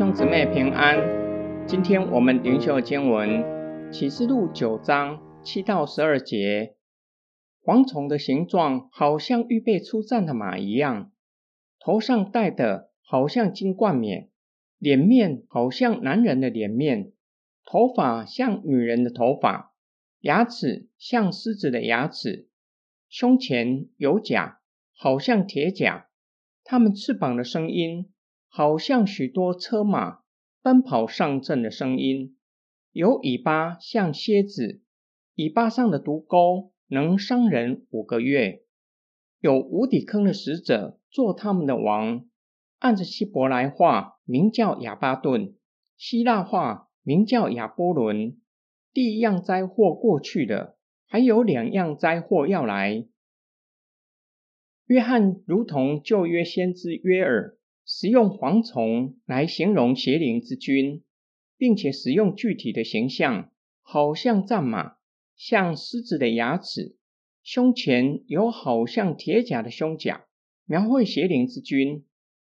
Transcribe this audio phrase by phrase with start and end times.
[0.00, 0.96] 兄姊妹平安。
[1.66, 6.74] 今天我们灵修经文启示录九章七到十二节。
[7.62, 11.12] 蝗虫的形状好像预备出战的马一样，
[11.78, 14.30] 头上戴的好像金冠冕，
[14.78, 17.12] 脸面好像男人的脸面，
[17.66, 19.74] 头发像女人的头发，
[20.20, 22.48] 牙齿像狮子的牙齿，
[23.10, 24.60] 胸前有甲，
[24.96, 26.08] 好像铁甲。
[26.64, 28.10] 它们翅膀的声音。
[28.52, 30.18] 好像许多车马
[30.60, 32.36] 奔跑上阵的声音，
[32.90, 34.82] 有尾巴像蝎子，
[35.36, 38.64] 尾巴上的毒钩能伤人五个月。
[39.38, 42.26] 有无底坑的使者做他们的王，
[42.80, 45.54] 按着希伯来话名叫亚巴顿，
[45.96, 48.36] 希腊话名叫亚波伦。
[48.92, 53.06] 第一样灾祸过去了，还有两样灾祸要来。
[54.86, 57.56] 约翰如同旧约先知约尔。
[57.92, 61.02] 使用蝗虫来形容邪灵之君，
[61.58, 63.50] 并且使用具体的形象，
[63.82, 64.92] 好像战马，
[65.36, 66.94] 像狮子的牙齿，
[67.42, 70.24] 胸前有好像铁甲的胸甲，
[70.66, 72.04] 描绘邪灵之君。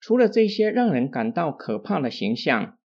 [0.00, 2.76] 除了这些让人感到可怕的形象，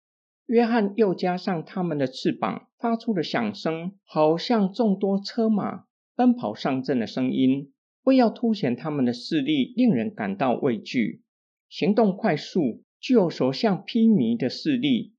[0.45, 11.23] 约翰又加上他们的翅膀发出的响声，好像众多车马奔跑上阵的声音，为要凸显他们的势力，令人感到畏惧。
[11.69, 15.15] 行动快速，具有所向披靡的势力。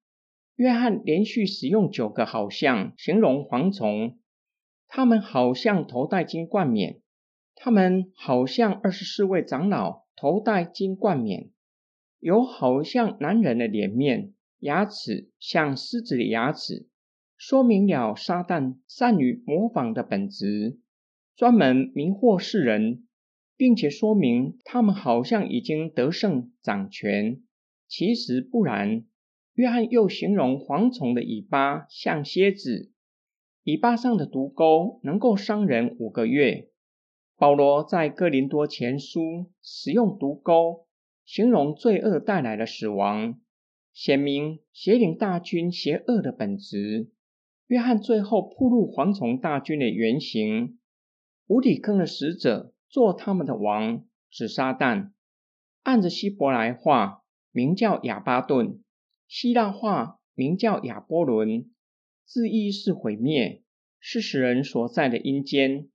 [0.56, 4.18] 约翰连续使用九个好像形容蝗虫，
[4.88, 7.02] 他们好像头戴金冠冕，
[7.56, 11.50] 他们好像二十四位长老头戴金冠冕，
[12.20, 16.88] 有好像男人的脸面，牙齿像狮子的牙齿，
[17.38, 20.80] 说明了撒旦善于模仿的本质，
[21.36, 23.05] 专门迷惑世人。
[23.58, 27.42] 并且说明他们好像已经得胜掌权，
[27.88, 29.06] 其实不然。
[29.54, 32.92] 约翰又形容蝗虫的尾巴像蝎子，
[33.64, 36.68] 尾巴上的毒钩能够伤人五个月。
[37.38, 40.88] 保罗在哥林多前书使用毒钩
[41.26, 43.40] 形容罪恶带来的死亡，
[43.94, 47.10] 显明邪灵大军邪恶的本质。
[47.68, 50.78] 约翰最后铺露蝗虫大军的原型，
[51.48, 52.75] 无底坑的使者。
[52.96, 55.12] 做他们的王是撒旦，
[55.84, 58.82] 按着希伯来话名叫亚巴顿，
[59.28, 61.70] 希腊话名叫亚波伦，
[62.24, 63.64] 字意是毁灭，
[64.00, 65.90] 是使人所在的阴间，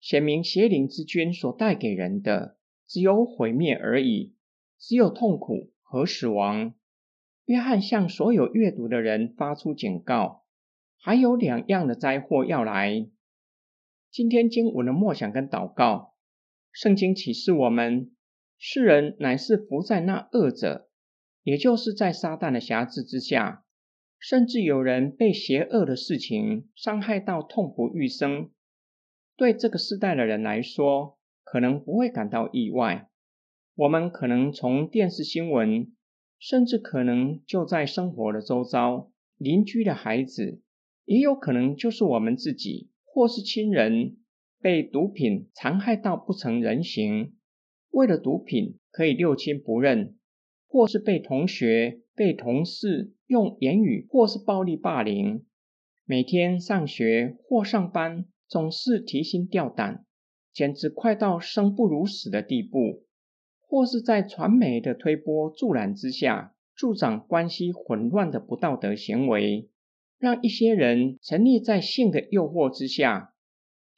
[0.00, 4.34] 显明邪灵之君所带给人的只有毁灭而已，
[4.76, 6.74] 只有痛苦和死亡。
[7.44, 10.42] 约翰向所有阅读的人发出警告，
[10.98, 13.06] 还有两样的灾祸要来。
[14.10, 16.10] 今天经文的默想跟祷告。
[16.72, 18.10] 圣经启示我们，
[18.56, 20.88] 世人乃是伏在那恶者，
[21.42, 23.64] 也就是在撒旦的辖制之下，
[24.18, 28.50] 甚至有人被邪恶的事情伤害到痛不欲生。
[29.36, 33.10] 对这个时代的人来说，可能不会感到意外。
[33.74, 35.92] 我们可能从电视新闻，
[36.38, 40.60] 甚至可能就在生活的周遭，邻居的孩子，
[41.04, 44.18] 也有可能就是我们自己或是亲人。
[44.60, 47.32] 被毒品残害到不成人形，
[47.90, 50.18] 为了毒品可以六亲不认，
[50.68, 55.46] 或是被同学、被同事用言语或是暴力霸凌，
[56.04, 60.04] 每天上学或上班总是提心吊胆，
[60.52, 63.06] 简直快到生不如死的地步，
[63.62, 69.70] 或是在传媒的推波助澜之下，助长关系混乱的不道德行为，
[70.18, 73.29] 让一些人沉溺在性的诱惑之下。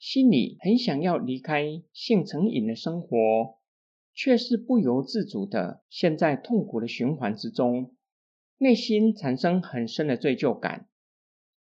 [0.05, 3.55] 心里很想要离开性成瘾的生活，
[4.13, 7.95] 却是不由自主的陷在痛苦的循环之中，
[8.57, 10.89] 内心产生很深的罪疚感。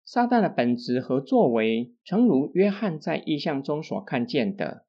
[0.04, 4.88] 撒旦的本质和作为，诚如约翰在意象中所看见的，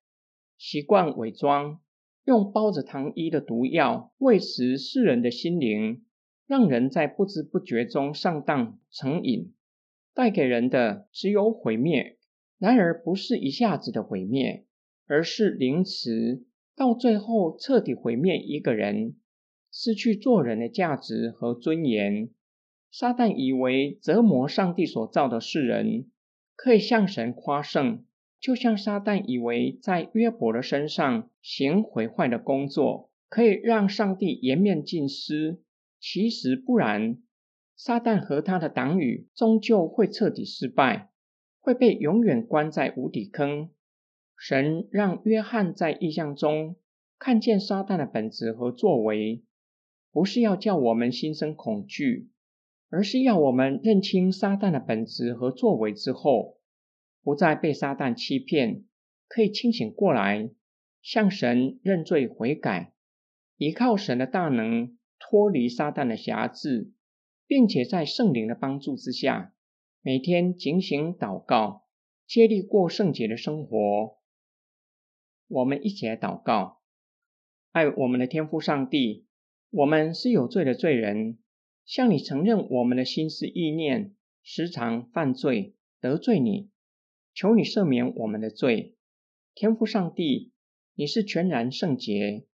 [0.57, 1.79] 习惯伪装，
[2.25, 6.07] 用包着糖衣的毒药喂食世人的心灵，
[6.47, 9.53] 让人在不知不觉中上当成瘾，
[10.15, 12.17] 带给人的只有毁灭。
[12.63, 14.65] 然而，不是一下子的毁灭，
[15.09, 16.45] 而是凌迟，
[16.77, 19.17] 到最后彻底毁灭一个人，
[19.73, 22.31] 失去做人的价值和尊严。
[22.93, 26.07] 撒旦以为折磨上帝所造的世人，
[26.55, 28.05] 可以向神夸胜，
[28.39, 35.61] 就像撒旦以为在约伯的身上行毁坏的工作，可以让上帝颜面尽失。
[35.99, 37.19] 其实不然，
[37.75, 41.09] 撒旦和他的党羽终究会彻底失败。
[41.63, 43.71] 会被永远关在无底坑。
[44.37, 46.75] 神让约翰在意象中
[47.19, 49.45] 看见撒旦的本质和作为，
[50.11, 52.29] 不是要叫我们心生恐惧，
[52.91, 56.59] 而是要我们认清撒旦的本质和作为之后，
[57.23, 58.85] 不再被撒旦欺骗，
[59.29, 60.51] 可以清醒过来，
[61.01, 62.93] 向神认罪悔改，
[63.57, 66.91] 依靠神的大能，脱离撒旦的辖制，
[67.47, 69.55] 并且在圣灵的帮助之下，
[70.05, 71.85] 每天警醒祷告，
[72.27, 74.19] 接力过圣洁的生活。
[75.47, 76.81] 我们一起来祷告，
[77.71, 79.27] 爱我们的天父上帝，
[79.71, 81.39] 我们是有罪的罪人。
[81.85, 86.71] 向你承认我们的心思意念时常犯罪得罪你，
[87.33, 88.97] 求你赦免我们的罪。
[89.55, 90.51] 天父上帝，
[90.97, 92.47] 你是全然圣洁，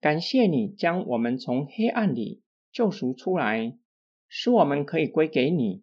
[0.00, 3.78] 感谢你将我们从黑暗里救赎出来，
[4.28, 5.82] 使我们可以归给你，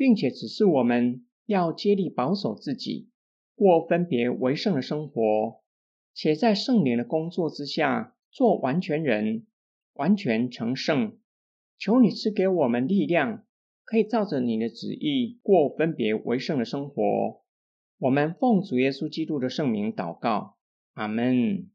[0.00, 3.10] 并且指示我们要竭力保守自己，
[3.54, 5.60] 过分别为圣的生活，
[6.14, 9.46] 且在圣灵的工作之下做完全人，
[9.92, 11.18] 完全成圣。
[11.78, 13.44] 求你赐给我们力量，
[13.84, 17.42] 可以照着你的旨意过分别为圣的生活。
[17.98, 20.56] 我们奉主耶稣基督的圣名祷告，
[20.94, 21.68] 阿门。